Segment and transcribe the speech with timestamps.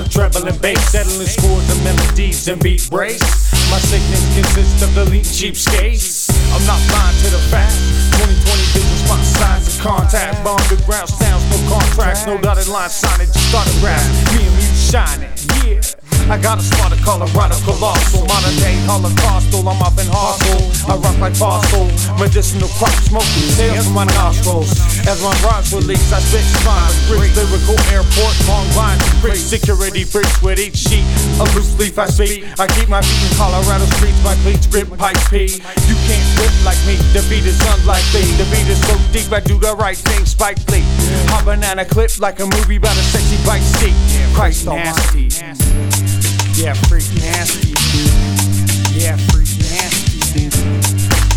[0.00, 3.20] Of treble and bass, settling scores and melodies and beat breaks.
[3.70, 6.32] My sickness consists of elite cheapskates.
[6.56, 7.76] I'm not blind to the fact.
[8.16, 10.40] 2020 business, my signs of contact.
[10.46, 14.00] Underground sounds, no contracts, no dotted line signing, just started rap.
[14.32, 15.29] Me and you shining,
[16.30, 19.66] I got a spot of Colorado colossal, modern day Holocaustal.
[19.66, 20.62] I'm up in hostel.
[20.86, 21.90] I rock like fossil,
[22.22, 23.26] medicinal crop smoke
[23.58, 24.70] tails from my nostrils.
[25.10, 26.94] As my rhymes release, I spit fine.
[27.10, 31.02] Bridge lyrical airport, long lines, bridge security bridge with each sheet.
[31.42, 32.46] A loose leaf I speak.
[32.62, 35.58] I keep my feet in Colorado streets, my cleats grip pipe P.
[35.90, 38.24] You can't grip like me, the beat is unlikely.
[38.40, 40.84] The beat is so deep, I do the right thing, Spike Lee.
[41.28, 43.94] Hop banana clip like a movie about a sexy bike seat.
[44.32, 45.28] Christ almighty.
[46.56, 47.76] Yeah, freak nasty.
[48.96, 50.48] Yeah, freak nasty.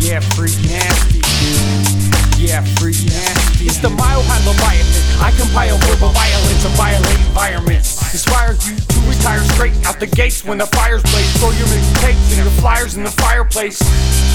[0.00, 1.20] Yeah, freak nasty.
[2.36, 3.64] Yeah, freak nasty.
[3.64, 5.02] It's the mile high Leviathan.
[5.24, 7.96] I compile verbal violence and violate environments.
[8.12, 11.32] Inspires you to retire straight out the gates when the fires blaze.
[11.40, 13.80] Throw your mixtapes and your flyers in the fireplace.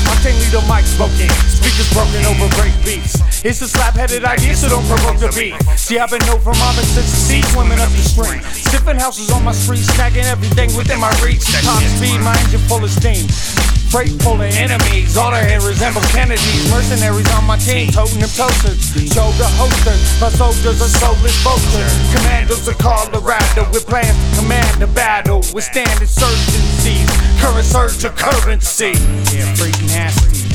[0.05, 1.29] Octane lead the mic smoking.
[1.47, 3.20] Speakers broken over break beats.
[3.43, 5.57] It's a slap headed idea, so don't provoke the beat.
[5.73, 8.37] See, I've been over vomit since the sea, swimming up the stream.
[8.69, 11.41] Sipping houses on my street, snagging everything within my reach.
[11.65, 13.25] Top speed, my engine full of steam.
[13.89, 16.69] Freight full of enemies, all their hair resemble Kennedy's.
[16.69, 18.77] Mercenaries on my team, toting them toasters.
[19.09, 21.97] Shoulder holsters, my soldiers are soulless vultures.
[22.13, 25.41] Commandos of Colorado with plans to command the battle.
[25.49, 27.09] Withstand insurgencies,
[27.41, 28.93] current surge of currency.
[29.33, 30.45] Yeah, freak nasty.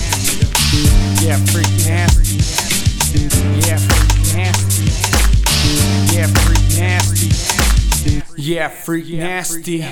[1.19, 1.76] Yeah, freak
[8.47, 9.85] Yeah, freak nasty.